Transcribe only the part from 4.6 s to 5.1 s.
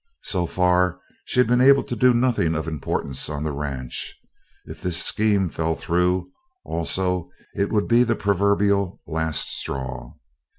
if this